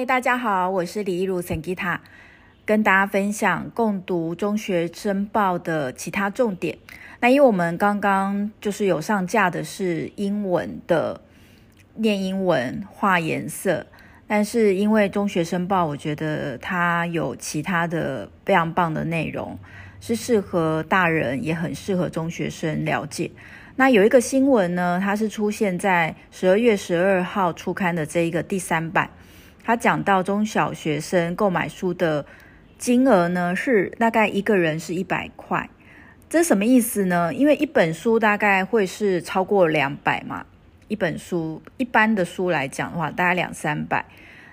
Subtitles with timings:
[0.00, 1.98] 嗨，大家好，我是李一如 Sangita，
[2.64, 6.78] 跟大家分享共读中学生报的其他重点。
[7.20, 11.20] 那因为我们刚刚就是有上架的是英文的，
[11.96, 13.84] 念英文画颜色，
[14.26, 19.58] 但是因为中学生报，我觉得它有其他的非常棒的内容，
[20.00, 23.30] 是适合大人，也很适合中学生了解。
[23.76, 29.10] 那有一个新闻呢，它是出现在十二月十二号出刊的这一个第三版。
[29.62, 32.24] 他讲到中小学生购买书的
[32.78, 35.68] 金额呢，是大概一个人是一百块，
[36.28, 37.32] 这什么意思呢？
[37.34, 40.46] 因为一本书大概会是超过两百嘛，
[40.88, 44.04] 一本书一般的书来讲的话，大概两三百。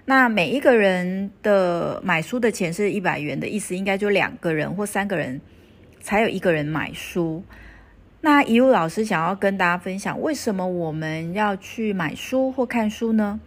[0.05, 5.41] 那每一个人的买书的钱是一百元的意思，应该就两个人或三个人
[5.99, 7.43] 才有一个人买书。
[8.21, 13.39] 那一路老师想要跟大家分享，为什么我们要去买书或看书呢？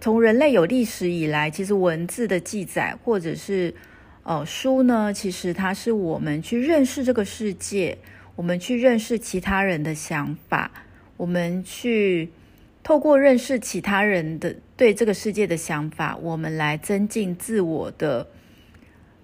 [0.00, 3.74] 从人类有历史以来，其实文字的记载或者是
[4.22, 7.98] 呃书呢，其实它是我们去认识这个世界，
[8.36, 10.70] 我们去认识其他人的想法，
[11.16, 12.30] 我们去
[12.84, 18.28] 透过认识其他人的对这个世界的想法，我们来增进自我的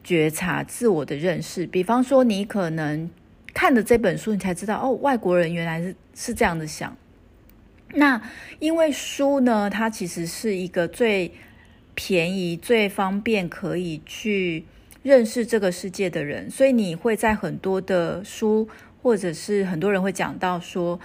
[0.03, 1.65] 觉察、自我的认识。
[1.67, 3.09] 比方说，你可能
[3.55, 6.97] 看了这本书，你才知道哦，外国人原来是是这样的想。
[7.93, 8.21] 那
[8.59, 11.33] 因为书呢，它其实是一个最
[11.95, 14.65] 便宜、最方便可以去
[15.03, 18.69] 认识这个世界的人，所以你会在很多的书，
[19.01, 20.99] 或者是很多人会讲到说，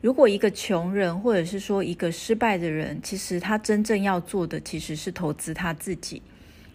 [0.00, 6.22] 如果一个穷人，或者是说一个失败的人，其实他真正要做的其实是投资他自己，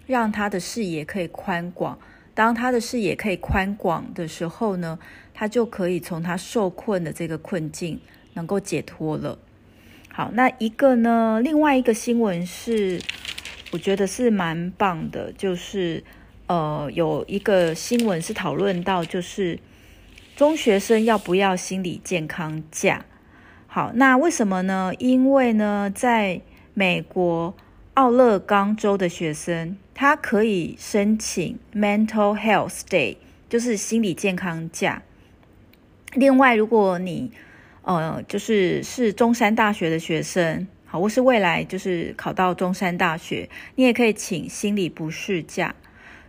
[0.05, 1.97] 让他的视野可以宽广。
[2.35, 4.99] 当他的视野可以宽广的时候呢，
[5.33, 7.99] 他就可以从他受困的这个困境
[8.33, 9.39] 能够解脱了。
[10.17, 11.41] 好，那一个呢？
[11.43, 13.01] 另外一个新闻是，
[13.73, 16.01] 我觉得是蛮棒的，就是
[16.47, 19.59] 呃，有一个新闻是讨论到，就是
[20.37, 23.03] 中学生要不要心理健康假？
[23.67, 24.93] 好，那为什么呢？
[24.99, 26.39] 因为呢，在
[26.73, 27.53] 美国
[27.95, 33.17] 奥勒冈州的学生，他可以申请 mental health day，
[33.49, 35.01] 就是心理健康假。
[36.13, 37.33] 另外，如果你
[37.85, 45.75] 呃，就是是中山大学的学生，好，或是未来就是考到中山大学，你也可以请心理不适假。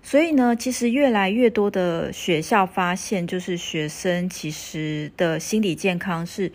[0.02, 6.52] 所以呢，其实越来越多的学校发现，就是学生其实的心理健康是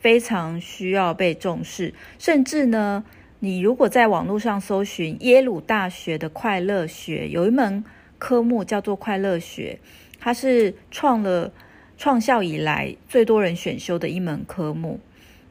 [0.00, 1.94] 非常需要被重视。
[2.18, 3.04] 甚至呢，
[3.38, 7.84] 你如果在网络上搜寻耶鲁大学的快乐学，有一门
[8.18, 9.78] 科目叫做快乐学，
[10.18, 11.52] 它是创了。
[12.00, 14.98] 创校以来最多人选修的一门科目，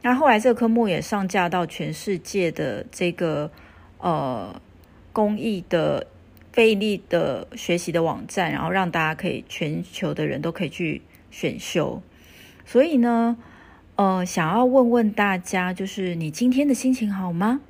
[0.02, 3.52] 那后来这个科目也上架到全世界的这个
[3.98, 4.60] 呃
[5.12, 6.08] 公益的
[6.52, 12.02] 非营利的学习的网站，然后让大家可以全球的人都可以去选修。
[12.66, 13.36] 所以呢，
[13.94, 17.60] 呃，想要问问大家，就是你今天的心情好吗？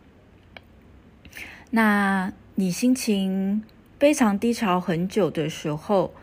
[1.72, 3.62] 那你心情
[3.98, 6.14] 非常低潮很久的时候，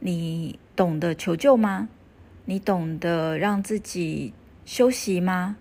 [0.00, 1.88] 你懂得求救吗？
[2.44, 4.32] 你懂得让自己
[4.64, 5.56] 休息吗？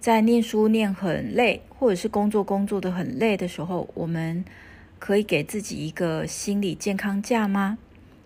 [0.00, 4.44] 在念书念很累，或者是工作工作的很累的时候，我们
[4.98, 7.78] 可以给自己一个心理健康假吗？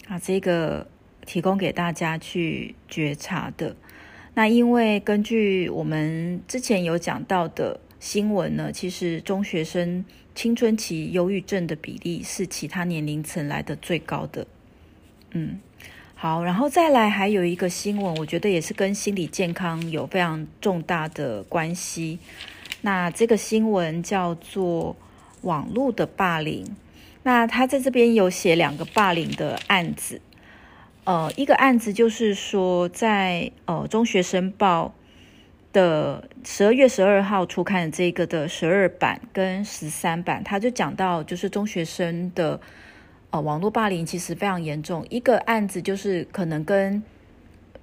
[0.08, 0.88] 啊，这个
[1.24, 3.76] 提供给大家去觉察的。
[4.34, 10.04] 那因为根据我们之前有讲到的新闻呢，其实中学生
[10.34, 14.46] 青春期忧郁症的比例是其他年龄层来的最高的。
[15.30, 15.60] 嗯。
[16.20, 22.18] 好，然后再来还有一个新闻，我觉得也是跟心理健康有非常重大的关系。
[22.80, 24.96] 那这个新闻叫做
[25.42, 26.66] 网络的霸凌。
[27.22, 30.20] 那他在这边有写两个霸凌的案子。
[31.04, 34.92] 呃，一个案子就是说在，呃中学生报
[35.72, 42.60] 的十二月十二号出刊的这个的十二版跟十三版，他就讲到就是中学生的。
[43.30, 45.06] 哦，网络霸凌其实非常严重。
[45.10, 47.02] 一个案子就是可能跟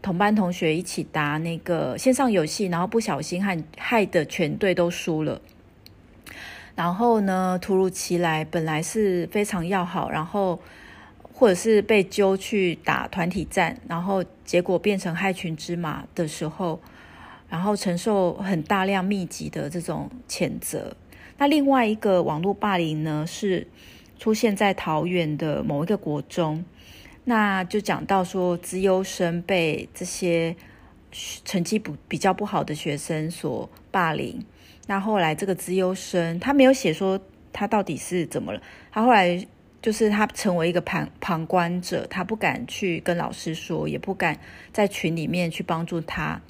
[0.01, 5.39] 同班同学一起打那个线上游戏，然后不小心害害的全队都输了。
[6.73, 10.59] 然后呢，突如其来，本来是非常要好，然后
[11.21, 16.79] 或者是被揪去打团体战，然后结果变成害群之马的时候，
[17.47, 20.97] 然后承受很大量密集的这种谴责。
[21.37, 23.67] 那另外一个网络霸凌呢是。
[24.17, 26.63] 出现在桃园的某一个国中，
[27.23, 30.55] 那就讲到说，资优生被这些
[31.43, 34.45] 成绩不比较不好的学生所霸凌。
[34.87, 37.19] 那后来这个资优生他没有写说
[37.51, 38.61] 他到底是怎么了？
[38.91, 39.45] 他后来
[39.81, 44.39] 就是他成为一个旁旁观者，他不敢去跟老师说，也不敢
[44.71, 46.41] 在群里面去帮助他。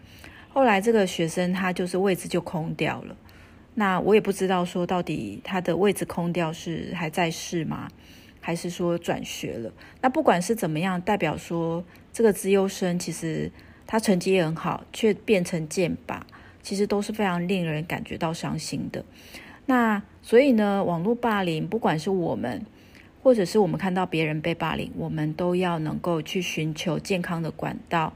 [0.49, 3.15] 后来这个学生他就是位置就空掉了。
[3.75, 7.87] 那我也不知道说到底他的位置空掉是还在世吗？
[8.39, 9.71] 还是说转学了？
[10.01, 11.83] 那不管是怎么样，代表说
[12.13, 13.51] 这个资优生其实
[13.87, 16.21] 他成绩也很好，却变成剑靶，
[16.61, 19.03] 其实都是非常令人感觉到伤心的。
[19.65, 22.63] 那所以呢，网络霸凌，不管是我们，
[23.23, 28.13] 或者是我们看到别人被霸凌，我们都要能够去寻求健康的管道，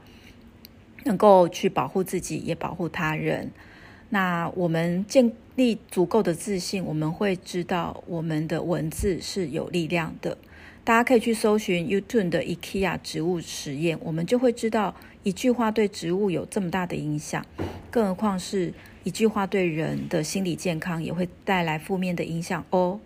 [1.04, 3.50] 能够去保护自己，也保护他人。
[4.10, 10.36] 那我们建立足够的自信，我们会知道我们的文字是有力量的。
[10.82, 17.44] 大家可以去搜寻 YouTube 的 IKEA 植物实验，我们就会知道一句话对植物有这么大的影响，
[17.90, 18.72] 更何况是
[19.04, 22.98] 一句话对人的心理健康也会带来负面的影响哦。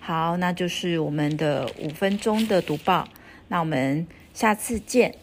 [0.00, 3.08] 好，那就是我们的五分钟的读报，
[3.48, 5.14] 那我们下次见。